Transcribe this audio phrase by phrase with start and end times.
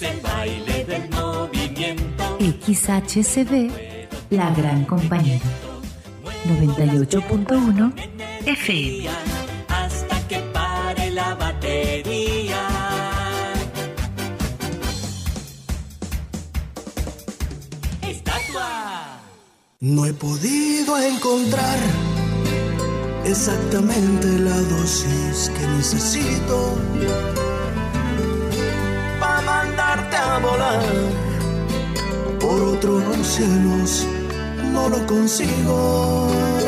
[0.00, 2.38] es el baile del movimiento.
[2.38, 3.70] XHCD,
[4.30, 5.40] la gran compañía.
[6.46, 7.92] 98.1
[8.46, 9.08] FM.
[9.68, 12.68] Hasta que pare la batería.
[18.02, 19.20] Estatua.
[19.80, 21.78] No he podido encontrar
[23.24, 26.78] exactamente la dosis que necesito
[32.40, 34.06] por otros cielos.
[34.72, 36.59] No lo consigo.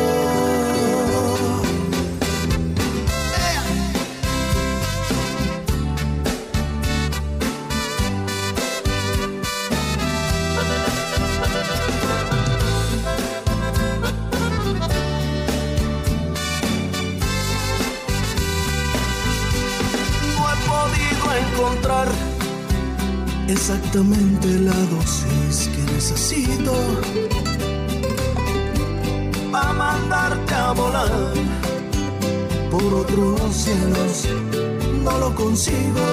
[35.42, 36.06] Consigo.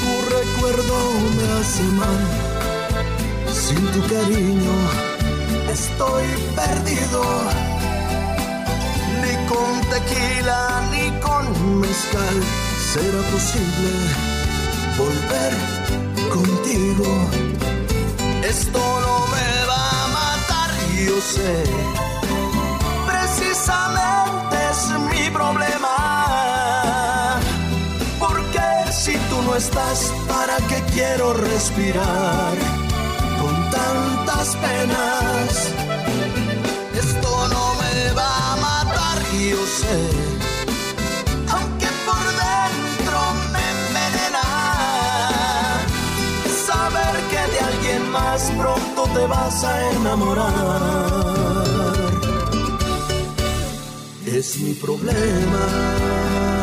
[0.00, 0.96] Tu recuerdo
[1.36, 2.22] me hace mal.
[3.62, 4.76] Sin tu cariño
[5.76, 6.26] estoy
[6.60, 7.22] perdido.
[9.22, 10.60] Ni con tequila
[10.92, 11.44] ni con
[11.80, 12.36] mezcal
[12.92, 13.90] será posible
[15.00, 15.52] volver
[16.36, 17.08] contigo.
[18.54, 20.70] Esto no me va a matar,
[21.06, 21.54] yo sé.
[23.10, 25.65] Precisamente es mi problema.
[30.96, 32.54] Quiero respirar
[33.40, 35.48] con tantas penas?
[37.04, 39.18] Esto no me va a matar,
[39.50, 39.98] yo sé.
[41.54, 43.18] Aunque por dentro
[43.52, 44.46] me envenena
[46.66, 50.82] saber que de alguien más pronto te vas a enamorar.
[54.26, 56.55] Es mi problema.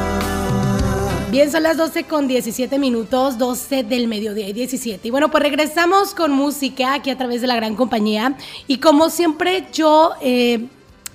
[1.34, 5.08] Bien, son las 12 con 17 minutos, 12 del mediodía y 17.
[5.08, 8.38] Y bueno, pues regresamos con música aquí a través de la gran compañía.
[8.68, 10.68] Y como siempre yo eh,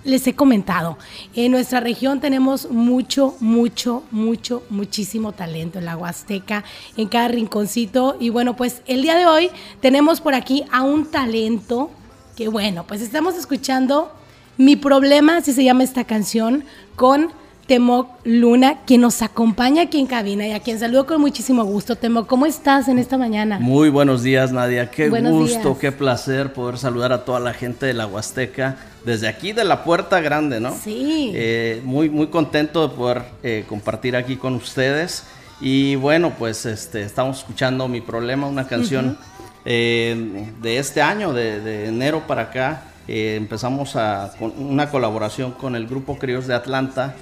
[0.03, 0.99] les he comentado,
[1.37, 6.65] en nuestra región tenemos mucho, mucho, mucho, muchísimo talento en la Huasteca,
[6.97, 8.17] en cada rinconcito.
[8.19, 11.93] Y bueno, pues el día de hoy tenemos por aquí a un talento
[12.35, 14.13] que bueno, pues estamos escuchando
[14.57, 16.65] Mi Problema, así se llama esta canción,
[16.97, 17.31] con
[17.69, 21.97] Temoc Luna, quien nos acompaña aquí en cabina y a quien saludo con muchísimo gusto.
[21.97, 23.59] Temoc, ¿cómo estás en esta mañana?
[23.61, 24.91] Muy buenos días, Nadia.
[24.91, 25.79] Qué Buenos gusto, días.
[25.79, 29.85] qué placer poder saludar a toda la gente de la Huasteca desde aquí de la
[29.85, 30.75] Puerta Grande, ¿no?
[30.83, 31.31] Sí.
[31.35, 35.25] Eh, muy, muy contento de poder eh, compartir aquí con ustedes.
[35.61, 39.19] Y bueno, pues este, estamos escuchando Mi Problema, una canción
[39.67, 42.85] eh, de este año, de, de enero para acá.
[43.07, 47.15] Empezamos a, con una colaboración con el grupo Críos de Atlanta,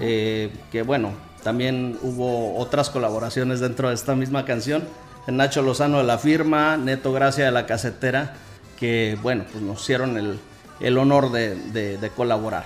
[0.00, 1.12] eh, que bueno,
[1.42, 4.84] también hubo otras colaboraciones dentro de esta misma canción.
[5.26, 8.34] Nacho Lozano de la firma, Neto Gracia de la casetera,
[8.78, 10.38] que bueno, pues nos hicieron el,
[10.80, 12.64] el honor de, colaborar.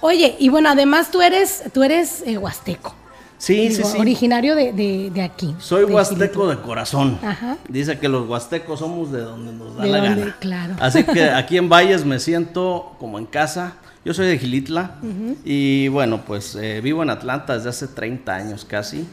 [0.00, 2.94] Oye, y bueno, además tú eres, tú eres eh, huasteco.
[3.42, 3.98] Sí, Digo, sí, sí.
[3.98, 5.52] Originario de, de- de aquí.
[5.58, 7.18] Soy de huasteco de corazón.
[7.24, 7.56] Ajá.
[7.68, 10.36] Dice que los huastecos somos de donde nos da la donde, gana.
[10.38, 10.74] claro.
[10.78, 13.72] Así que aquí en Valles me siento como en casa.
[14.04, 14.96] Yo soy de Gilitla
[15.44, 19.06] y bueno, pues eh, vivo en Atlanta desde hace 30 años casi.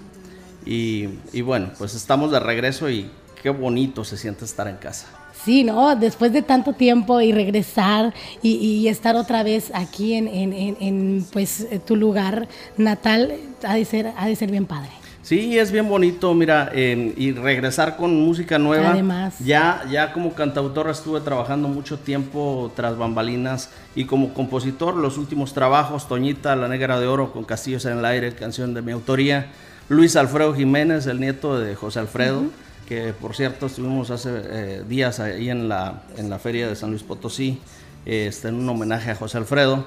[0.64, 3.10] Y, y bueno, pues estamos de regreso y
[3.42, 5.08] qué bonito se siente estar en casa.
[5.46, 5.96] Sí, ¿no?
[5.96, 10.78] Después de tanto tiempo y regresar y, y estar otra vez aquí en, en- en-
[10.82, 12.48] en, pues, eh, tu lugar
[12.78, 13.34] natal,
[13.64, 14.90] ha de ser, ha de ser bien padre.
[15.22, 18.92] Sí, es bien bonito, mira, eh, y regresar con música nueva.
[18.92, 19.36] Además.
[19.40, 25.54] Ya, ya como cantautor estuve trabajando mucho tiempo tras bambalinas y como compositor, los últimos
[25.54, 29.48] trabajos, Toñita, La Negra de Oro con Castillos en el Aire, canción de mi autoría,
[29.88, 32.44] Luis Alfredo Jiménez, el nieto de José Alfredo,
[32.90, 36.90] que por cierto estuvimos hace eh, días ahí en la, en la feria de San
[36.90, 37.60] Luis Potosí,
[38.04, 39.86] eh, en un homenaje a José Alfredo.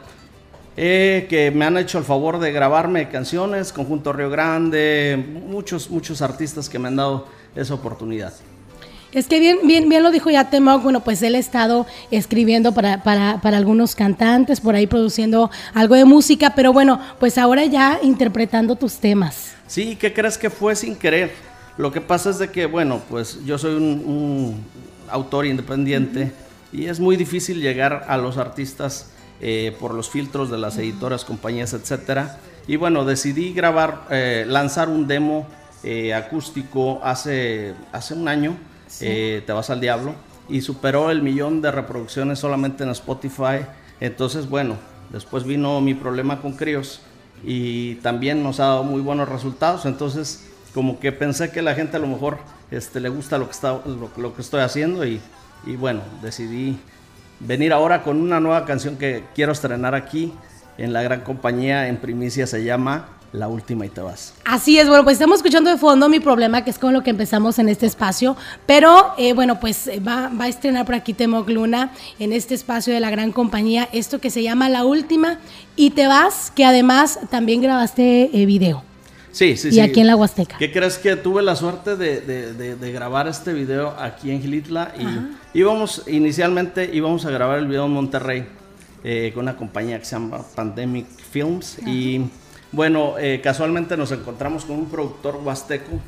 [0.77, 6.23] Eh, que me han hecho el favor de grabarme canciones, Conjunto Río Grande, muchos, muchos
[6.23, 7.27] artistas que me han dado
[7.57, 8.33] esa oportunidad.
[9.13, 12.73] Es que bien, bien, bien lo dijo ya Temoc, bueno, pues él ha estado escribiendo
[12.73, 17.67] para, para, para algunos cantantes, por ahí produciendo algo de música, pero bueno, pues ahora
[17.67, 19.53] ya interpretando tus temas.
[19.67, 21.52] Sí, ¿qué crees que fue sin querer?
[21.79, 24.65] Lo que pasa es de que, bueno, pues yo soy un, un
[25.11, 26.33] autor independiente
[26.73, 29.11] y es muy difícil llegar a los artistas
[29.45, 32.39] eh, por los filtros de las editoras, compañías, etcétera.
[32.69, 35.49] Y bueno, decidí grabar, eh, lanzar un demo
[35.83, 38.57] eh, acústico hace, hace un año,
[39.01, 40.15] Te vas al diablo,
[40.49, 43.67] y superó el millón de reproducciones solamente en Spotify.
[43.99, 44.77] Entonces, bueno,
[45.11, 47.01] después vino mi problema con Críos
[47.43, 49.87] y también nos ha dado muy buenos resultados.
[49.87, 52.39] Entonces, como que pensé que la gente a lo mejor
[52.71, 53.81] este, le gusta lo que, está,
[54.17, 55.21] lo, que estoy haciendo y,
[55.67, 56.79] y bueno, decidí
[57.41, 60.33] venir ahora con una nueva canción que quiero estrenar aquí
[60.79, 64.35] en la gran compañía en primicia se llama la última y te vas.
[64.45, 67.11] Así es, bueno, pues estamos escuchando de fondo mi problema, que es con lo que
[67.11, 68.37] empezamos en este espacio,
[68.67, 72.55] pero eh, bueno, pues eh, va, va, a estrenar por aquí Temoc Luna en este
[72.55, 75.39] espacio de la gran compañía, esto que se llama La última
[75.77, 78.92] y te vas, que además también grabaste eh, video.
[79.33, 80.59] Sí, sí, y aquí en la Huasteca.
[80.59, 84.95] ¿Qué crees que tuve la suerte de, de, de, grabar este video aquí en Gilitla?
[84.99, 88.47] Y íbamos, inicialmente íbamos a grabar el video en Monterrey
[89.35, 92.21] con una compañía que se llama Pandemic Films y
[92.73, 96.01] bueno, eh, casualmente nos encontramos con un productor huasteco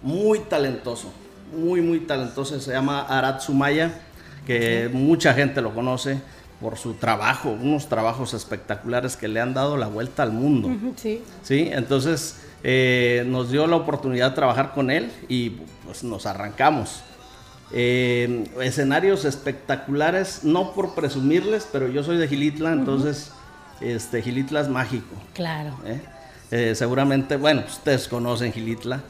[0.00, 1.12] muy talentoso,
[1.56, 2.60] muy, muy talentoso.
[2.60, 4.00] Se llama Arad Sumaya,
[4.46, 6.20] que mucha gente lo conoce
[6.60, 10.70] por su trabajo, unos trabajos espectaculares que le han dado la vuelta al mundo.
[10.94, 11.20] sí.
[11.42, 12.36] Sí, entonces
[12.66, 15.50] eh, nos dio la oportunidad de trabajar con él y
[15.84, 17.02] pues nos arrancamos.
[17.72, 23.32] Eh, escenarios espectaculares, no por presumirles, pero yo soy de Gilitla, entonces
[23.82, 25.14] este, Gilitla es mágico.
[25.34, 25.76] Claro.
[25.84, 26.74] ¿eh?
[26.74, 29.02] Seguramente, bueno, ustedes conocen Gilitla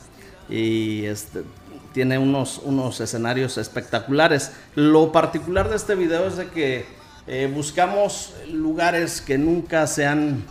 [0.48, 1.44] y este,
[1.92, 4.50] tiene unos, unos escenarios espectaculares.
[4.74, 6.86] Lo particular de este video es de que
[7.54, 10.42] buscamos lugares que nunca se han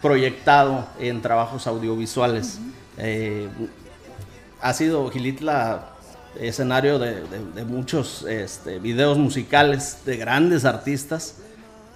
[0.00, 2.58] proyectado en trabajos audiovisuales.
[4.60, 5.88] ha sido Gilitla
[6.40, 11.36] escenario de, muchos este, videos musicales de grandes artistas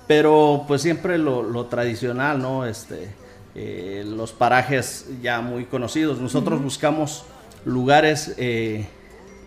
[0.07, 2.65] pero pues siempre lo, tradicional, ¿no?
[2.65, 3.09] Este,
[3.55, 6.21] eh, los parajes ya muy conocidos.
[6.21, 7.25] Nosotros buscamos
[7.65, 8.87] lugares eh,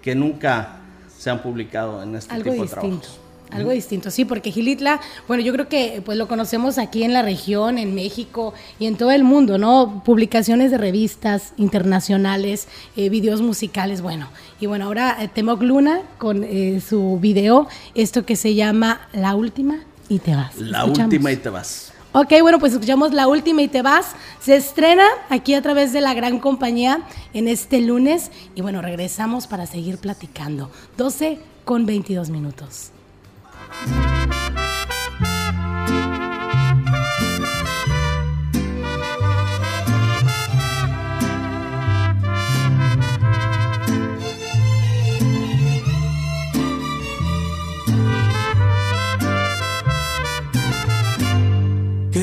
[0.01, 0.79] que nunca
[1.17, 3.19] se han publicado en este tipo de trabajos.
[3.51, 7.21] Algo distinto, sí, porque Gilitla, bueno, yo creo que pues lo conocemos aquí en la
[7.21, 10.03] región, en México y en todo el mundo, ¿no?
[10.05, 14.27] Publicaciones de revistas internacionales, eh, videos musicales, bueno.
[14.59, 16.45] Y bueno, ahora Temoc Luna con
[16.87, 19.79] su video, esto que se llama La Última
[20.09, 20.57] y te vas.
[20.57, 21.93] La última y te vas.
[22.11, 24.07] Ok, bueno, pues escuchamos La última y te vas.
[24.41, 27.01] Se estrena aquí a través de la gran compañía
[27.33, 30.71] en este lunes y bueno, regresamos para seguir platicando.
[30.97, 32.91] 12 con 22 minutos.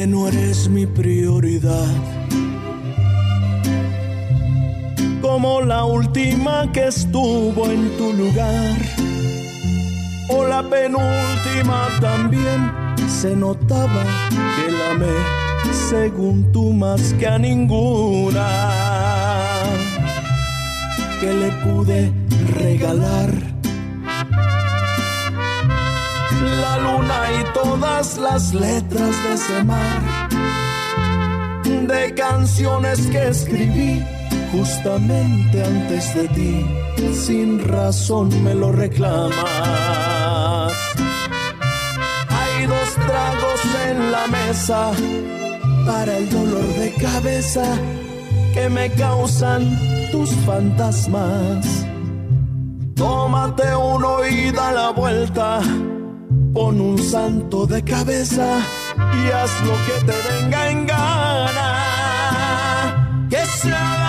[0.07, 1.95] No eres mi prioridad.
[5.21, 8.96] Como la última que estuvo en tu lugar.
[10.29, 12.73] O la penúltima también
[13.09, 14.03] se notaba
[14.57, 15.47] que la amé
[15.89, 18.47] según tú más que a ninguna.
[21.21, 22.13] Que le pude
[22.55, 23.31] regalar
[26.61, 30.29] la luna y todas las letras de ese mar,
[31.65, 34.05] de canciones que escribí
[34.53, 36.67] justamente antes de ti,
[37.15, 40.06] sin razón me lo reclamas.
[45.87, 47.65] Para el dolor de cabeza
[48.53, 49.79] que me causan
[50.11, 51.87] tus fantasmas.
[52.95, 55.61] Tómate uno y da la vuelta
[56.55, 58.59] Pon un santo de cabeza
[58.97, 61.69] y haz lo que te venga en gana.
[63.29, 64.06] Que sea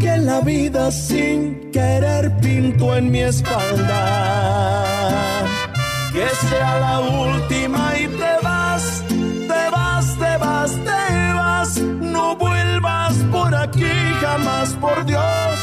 [0.00, 4.02] que la vida sin querer pinto en mi espalda.
[6.12, 9.04] Que sea la última y te vas
[10.84, 15.58] te vas, no vuelvas por aquí jamás, por Dios.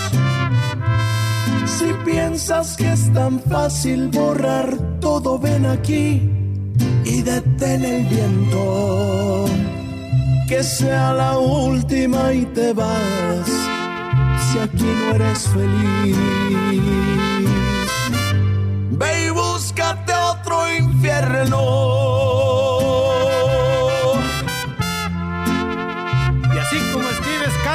[1.66, 6.30] Si piensas que es tan fácil borrar todo, ven aquí
[7.04, 9.45] y detén el viento.
[10.48, 13.48] Que sea la última y te vas,
[14.48, 16.18] si aquí no eres feliz.
[18.92, 22.06] Ve y búscate otro infierno.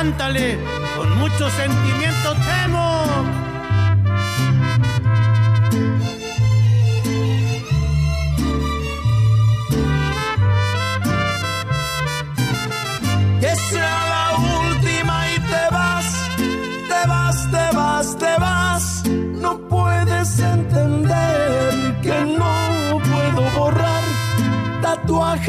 [0.00, 0.58] cántale
[0.96, 3.29] con mucho sentimiento, temo.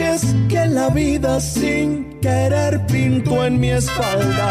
[0.01, 4.47] Tatuajes que la vida sin querer pinto en mi espalda.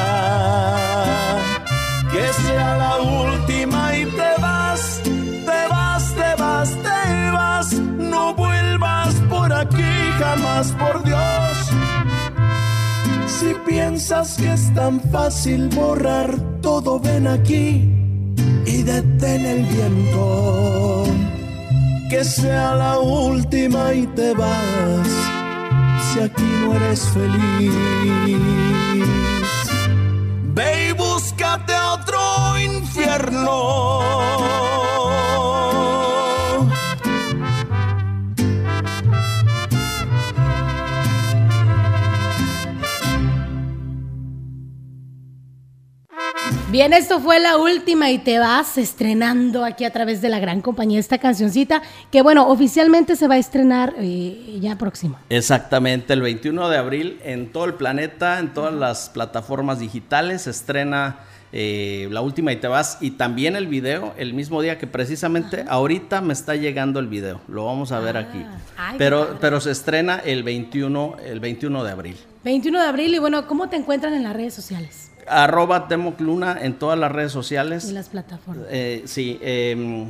[2.12, 7.72] Que sea la última y te vas, te vas, te vas, te vas.
[7.72, 9.82] No vuelvas por aquí
[10.18, 11.70] jamás, por Dios.
[13.26, 17.88] Si piensas que es tan fácil borrar todo, ven aquí
[18.66, 21.04] y detén el viento.
[22.10, 25.08] Que sea la última y te vas,
[26.02, 27.72] si aquí no eres feliz.
[30.54, 34.19] Ve y búscate otro infierno.
[46.70, 50.60] Bien, esto fue la última y te vas estrenando aquí a través de la gran
[50.60, 55.18] compañía esta cancioncita que bueno, oficialmente se va a estrenar eh, ya próximo.
[55.30, 60.50] Exactamente, el 21 de abril en todo el planeta, en todas las plataformas digitales se
[60.50, 61.18] estrena
[61.52, 65.64] eh, La última y te vas y también el video el mismo día que precisamente
[65.68, 68.46] ahorita me está llegando el video, lo vamos a ver Ah, aquí.
[68.76, 72.16] ay, qué pero pero se estrena el 21 el 21 de abril.
[72.44, 76.58] 21 de abril y bueno, ¿cómo te encuentran en las redes sociales Arroba Temoc Luna
[76.60, 77.88] en todas las redes sociales.
[77.88, 78.66] y las plataformas?
[78.70, 80.06] Eh, sí, eh,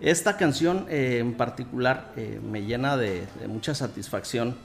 [0.00, 4.56] esta canción eh, en particular eh, me llena de, de mucha satisfacción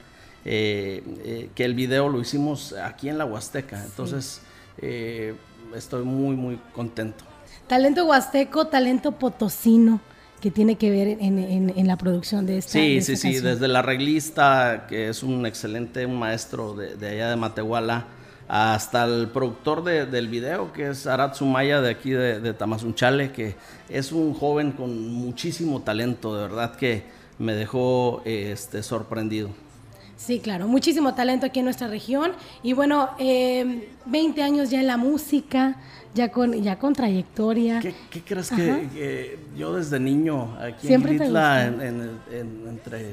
[0.44, 4.40] que el video lo hicimos aquí en la Huasteca, entonces
[5.74, 7.24] estoy muy muy contento.
[7.66, 10.00] Talento huasteco, talento potosino
[10.40, 13.22] que tiene que ver en, en- en la producción de esta Sí, de sí, esta
[13.28, 13.54] sí, canción.
[13.54, 18.06] desde el arreglista, que es un excelente un maestro de, de allá de Matehuala,
[18.48, 23.32] hasta el productor de- del video, que es Arat Sumaya de aquí de, de Tamazunchale,
[23.32, 23.56] que
[23.88, 27.04] es un joven con muchísimo talento, de verdad que
[27.38, 29.50] me dejó este, sorprendido.
[30.16, 32.32] Sí, claro, muchísimo talento aquí en nuestra región.
[32.62, 35.76] Y bueno, eh, 20 años ya en la música,
[36.14, 37.80] ya con, ya con trayectoria.
[37.80, 41.20] ¿Qué, qué crees que, que yo desde niño aquí Siempre en
[42.32, 43.10] en- entre,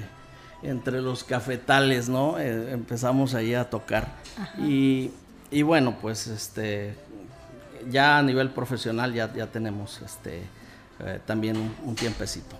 [0.62, 2.40] entre los cafetales, ¿no?
[2.40, 4.08] Eh, empezamos ahí a tocar.
[4.66, 5.12] Y,
[5.54, 6.96] y bueno, pues este
[7.90, 10.44] ya a nivel profesional ya, ya tenemos este
[11.00, 12.56] eh, también un, un tiempecito.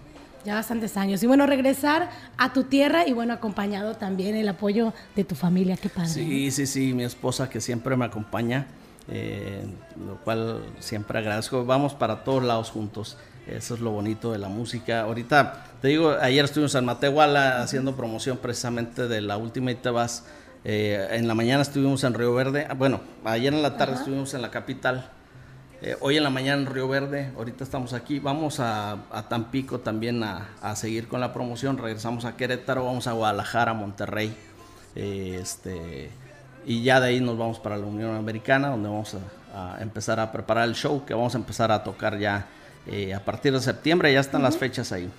[0.46, 1.24] Ya bastantes años.
[1.24, 5.78] Y bueno, regresar a tu tierra y bueno, acompañado también el apoyo de tu familia.
[5.78, 6.10] Qué padre.
[6.10, 8.68] Sí, sí, sí, mi esposa que siempre me acompaña,
[9.08, 9.64] eh,
[10.06, 11.66] lo cual siempre agradezco.
[11.66, 13.18] Vamos para todos lados juntos.
[13.48, 15.02] Eso es lo bonito de la música.
[15.02, 19.90] Ahorita, te digo, ayer estuvimos en Matehuala haciendo promoción precisamente de la última y te
[19.90, 20.26] vas.
[20.66, 22.68] Eh, en la mañana estuvimos en Río Verde.
[22.70, 25.10] Ah, Bueno, ayer en la tarde estuvimos en la capital.
[25.82, 29.82] Eh, hoy en la mañana en Río Verde, ahorita estamos aquí, vamos a, a Tampico
[29.82, 34.34] también a, a seguir con la promoción, regresamos a Querétaro, vamos a Guadalajara, Monterrey,
[34.96, 36.10] eh, este,
[36.66, 39.18] y ya de ahí nos vamos para la Unión Americana, donde vamos
[39.54, 42.46] a, a empezar a preparar el show, que vamos a empezar a tocar ya
[42.88, 45.12] eh, a partir de septiembre, ya están las fechas ahí.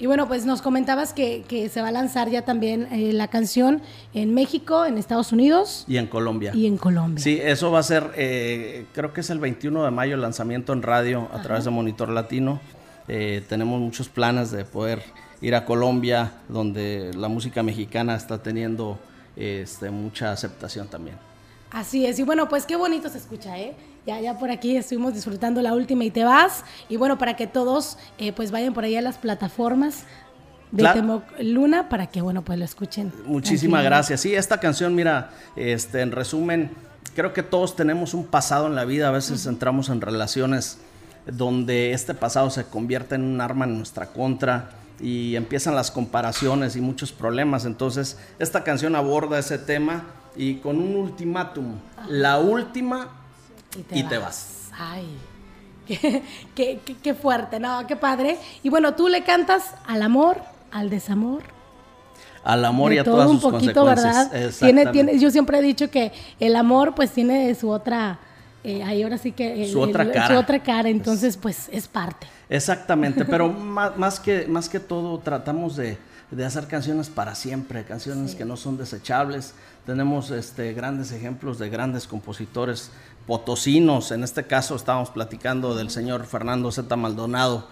[0.00, 3.28] Y bueno, pues nos comentabas que, que se va a lanzar ya también eh, la
[3.28, 3.82] canción
[4.14, 6.52] en México, en Estados Unidos Y en Colombia.
[6.54, 7.22] y en Colombia.
[7.22, 10.72] Sí, eso va a ser, eh, creo que es el 21 de mayo el lanzamiento
[10.72, 12.60] en radio a través de Monitor Latino.
[13.08, 15.02] Eh, tenemos muchos planes de poder
[15.42, 18.98] ir a Colombia, donde la música mexicana está teniendo
[19.36, 21.16] este, mucha aceptación también.
[21.72, 23.74] Así es, y bueno, pues qué bonito se escucha, ¿eh?
[24.06, 26.64] Ya, ya por aquí estuvimos disfrutando la última y te vas.
[26.88, 30.04] Y bueno, para que todos eh, pues vayan por ahí a las plataformas
[30.72, 31.00] de Claro.
[31.00, 33.12] Temoc Luna para que bueno, pues lo escuchen.
[33.26, 34.20] Muchísimas gracias.
[34.20, 36.70] Sí, esta canción, mira, este, en resumen,
[37.14, 39.08] creo que todos tenemos un pasado en la vida.
[39.08, 40.78] A veces entramos en relaciones
[41.26, 46.76] donde este pasado se convierte en un arma en nuestra contra y empiezan las comparaciones
[46.76, 47.64] y muchos problemas.
[47.64, 50.04] Entonces, esta canción aborda ese tema
[50.36, 51.74] y con un ultimátum.
[52.08, 53.19] La última
[53.92, 54.70] y te vas.
[54.78, 55.06] Ay,
[55.86, 56.22] qué,
[56.54, 58.38] qué- qué- qué fuerte, no, qué padre.
[58.62, 60.38] Y bueno, tú le cantas al amor,
[60.72, 61.42] al desamor.
[62.42, 64.30] Al amor de y a todo todas un sus poquito, consecuencias.
[64.30, 64.52] ¿verdad?
[64.58, 68.18] Tiene, tiene, yo siempre he dicho que el amor pues tiene su otra,
[68.64, 69.64] eh, ahí ahora sí que...
[69.64, 70.28] el- Su otra el- cara.
[70.34, 72.26] Su otra cara, entonces pues es parte.
[72.48, 75.98] Exactamente, pero más, más, que, más que todo tratamos de,
[76.30, 79.54] de hacer canciones para siempre, canciones que no son desechables.
[79.86, 82.90] Tenemos este, grandes ejemplos de grandes compositores
[83.26, 84.12] potosinos.
[84.12, 86.94] En este caso estábamos platicando del señor Fernando Z.
[86.96, 87.66] Maldonado,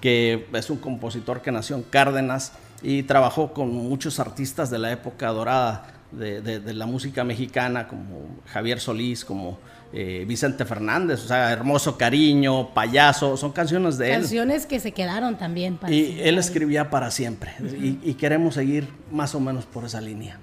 [0.00, 4.92] que es un compositor que nació en Cárdenas y trabajó con muchos artistas de la
[4.92, 9.58] época dorada de, de- de la música mexicana, como Javier Solís, como
[9.92, 14.20] eh, Vicente Fernández, o sea, Hermoso Cariño, Payaso, son canciones de él.
[14.20, 15.76] Canciones que se quedaron también.
[15.76, 16.28] para Y siempre.
[16.28, 17.52] él escribía para siempre.
[17.60, 20.38] y, y queremos seguir más o menos por esa línea.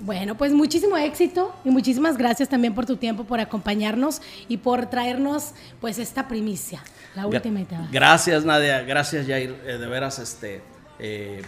[0.00, 4.86] Bueno, pues muchísimo éxito y muchísimas gracias también por tu tiempo, por acompañarnos y por
[4.86, 6.82] traernos pues esta primicia,
[7.14, 7.88] la última va.
[7.92, 8.82] Gracias, Nadia.
[8.82, 9.56] Gracias, Jair.
[9.64, 10.60] Eh, de veras, este,
[10.98, 11.42] eh,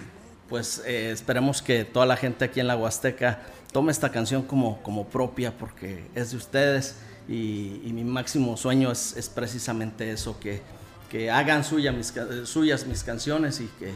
[0.48, 3.40] pues esperemos que toda la gente aquí en la Huasteca
[3.72, 6.94] tome esta canción como, como propia porque es de ustedes
[7.28, 10.60] y, y mi máximo sueño es, es precisamente eso, que,
[11.10, 13.92] que hagan suya mis, ca- eh, suyas mis canciones y que,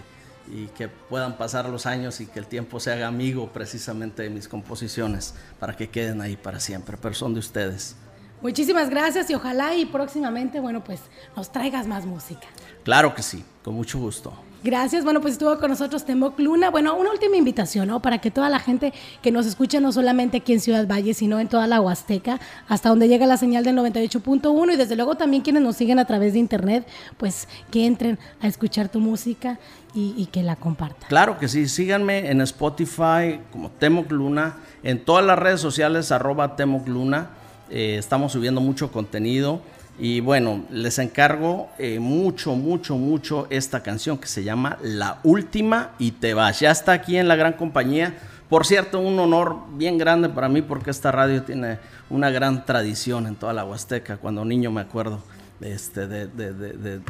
[0.50, 4.30] y que puedan pasar los años y que el tiempo se haga amigo precisamente de
[4.30, 7.96] mis composiciones para que queden ahí para siempre, pero son de ustedes.
[8.40, 11.00] Muchísimas gracias y ojalá y próximamente, bueno, pues
[11.36, 12.46] nos traigas más música.
[12.84, 14.32] Claro que sí, con mucho gusto.
[14.64, 15.04] Gracias.
[15.04, 16.70] Bueno, pues estuvo con nosotros Temoc Luna.
[16.70, 18.00] Bueno, una última invitación, ¿no?
[18.00, 21.38] Para que toda la gente que nos escucha, no solamente aquí en Ciudad Valle, sino
[21.38, 25.42] en toda la Huasteca, hasta donde llega la señal del 98.1 y desde luego también
[25.42, 26.86] quienes nos siguen a través de internet,
[27.16, 29.58] pues que entren a escuchar tu música
[29.94, 31.08] y, que la compartan.
[31.08, 36.56] Claro que sí, síganme en Spotify como Temoc Luna, en todas las redes sociales arroba
[36.56, 37.30] Temoc Luna,
[37.70, 39.60] Eh, estamos subiendo mucho contenido
[39.98, 45.90] y bueno, les encargo eh, mucho, mucho, mucho esta canción que se llama La Última
[45.98, 46.60] y Te Vas.
[46.60, 48.14] Ya está aquí en la gran compañía.
[48.48, 51.78] Por cierto, un honor bien grande para mí porque esta radio tiene
[52.10, 54.16] una gran tradición en toda la Huasteca.
[54.18, 55.22] Cuando niño me acuerdo
[55.60, 57.00] este, de, de- de- de-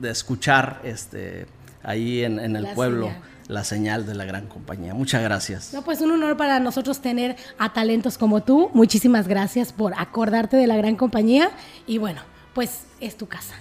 [0.00, 1.46] de escuchar este,
[1.84, 3.10] ahí en, en el La pueblo.
[3.52, 4.94] La señal de la gran compañía.
[4.94, 5.72] Muchas gracias.
[5.72, 8.70] No, pues un honor para nosotros tener a talentos como tú.
[8.74, 11.50] Muchísimas gracias por acordarte de la gran compañía
[11.86, 12.22] y bueno,
[12.54, 13.54] pues es tu casa.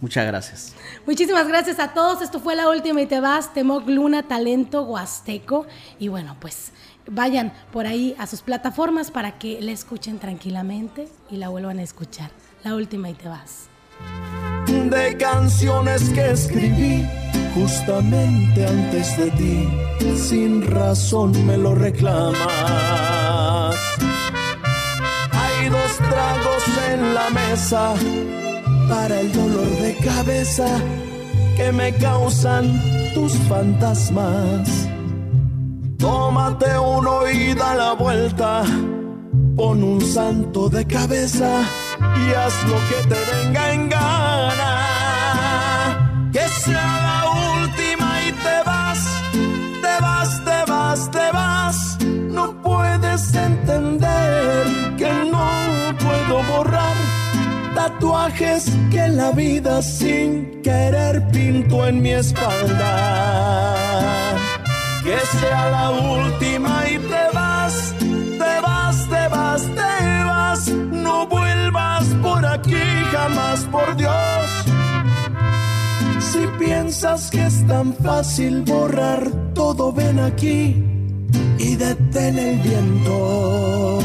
[0.00, 0.74] Muchas gracias.
[1.06, 2.20] Muchísimas gracias a todos.
[2.20, 3.54] Esto fue la última y te vas.
[3.54, 5.66] Temoc Luna, talento huasteco.
[5.98, 6.72] Y bueno, pues
[7.10, 11.82] vayan por ahí a sus plataformas para que la escuchen tranquilamente y la vuelvan a
[11.82, 12.30] escuchar.
[12.62, 13.68] La última y te vas.
[14.66, 17.06] de canciones que escribí
[17.56, 19.68] justamente antes de ti.
[20.16, 22.36] Sin razón me lo reclamas.
[25.32, 27.94] Hay dos tragos en la mesa
[28.88, 30.66] para el dolor de cabeza
[31.56, 32.64] que me causan
[33.14, 34.88] tus fantasmas.
[35.98, 38.62] Tómate uno y da la vuelta.
[39.56, 41.62] Pon un santo de cabeza
[42.20, 44.70] y haz lo que te venga en gana.
[46.30, 47.05] Que sea
[57.96, 62.92] tatuajes que la vida sin querer pinto en mi espalda
[65.02, 72.04] que sea la última y te vas, te vas, te vas, te vas, no vuelvas
[72.22, 74.50] por aquí jamás, por Dios.
[76.18, 80.82] Si piensas que es tan fácil borrar todo, ven aquí
[81.58, 84.00] y detén el viento.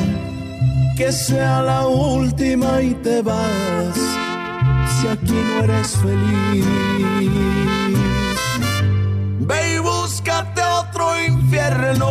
[1.02, 3.98] Que sea la última y te vas,
[4.88, 6.64] si aquí no eres feliz.
[9.40, 12.08] Ve y búscate otro infierno.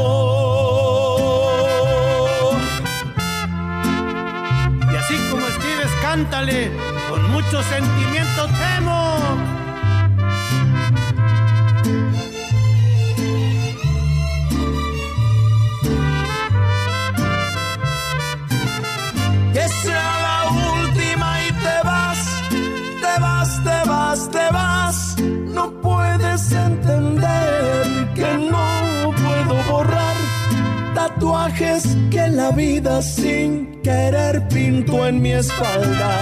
[4.92, 6.72] Y así como escribes, cántale
[7.08, 9.19] con mucho sentimiento, temo.
[32.10, 36.12] Que la vida sin querer pinto en mi espalda.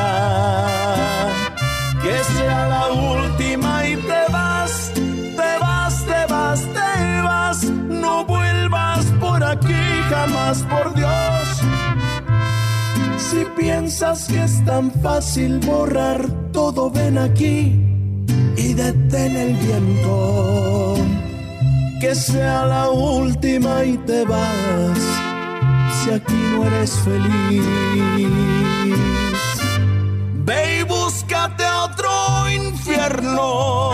[2.02, 7.64] Que sea la última y te vas, te vas, te vas, te vas.
[7.64, 11.48] No vuelvas por aquí jamás, por Dios.
[13.18, 17.78] Si piensas que es tan fácil borrar todo, ven aquí
[18.56, 20.96] y detén el viento.
[22.00, 24.98] Que sea la última y te vas,
[26.08, 27.64] si aquí no eres feliz.
[30.44, 32.10] Ve y búscate otro
[32.50, 33.88] infierno.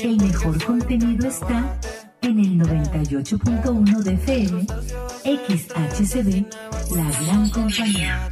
[0.00, 1.78] El mejor contenido está
[2.20, 4.66] en el 98.1 de FM,
[5.24, 6.52] XHCB,
[6.94, 8.30] La Gran Compañía.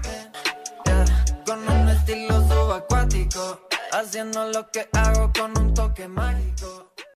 [1.46, 6.91] Con un estilo subacuático, haciendo lo que hago con un toque mágico.